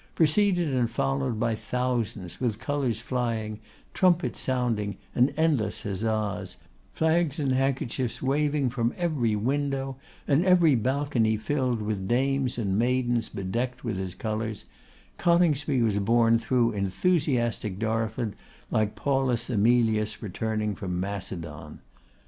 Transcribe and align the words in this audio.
Preceded 0.15 0.73
and 0.73 0.89
followed 0.89 1.39
by 1.39 1.53
thousands, 1.53 2.41
with 2.41 2.57
colours 2.57 3.01
flying, 3.01 3.59
trumpets 3.93 4.41
sounding, 4.41 4.97
and 5.13 5.31
endless 5.37 5.83
huzzas, 5.83 6.57
flags 6.91 7.39
and 7.39 7.51
handkerchiefs 7.51 8.19
waving 8.19 8.71
from 8.71 8.95
every 8.97 9.35
window, 9.35 9.97
and 10.27 10.43
every 10.43 10.73
balcony 10.73 11.37
filled 11.37 11.83
with 11.83 12.07
dames 12.07 12.57
and 12.57 12.79
maidens 12.79 13.29
bedecked 13.29 13.83
with 13.83 13.99
his 13.99 14.15
colours, 14.15 14.65
Coningsby 15.19 15.83
was 15.83 15.99
borne 15.99 16.39
through 16.39 16.71
enthusiastic 16.71 17.77
Darlford 17.77 18.33
like 18.71 18.95
Paulus 18.95 19.51
Emilius 19.51 20.19
returning 20.23 20.73
from 20.73 20.99
Macedon. 20.99 21.77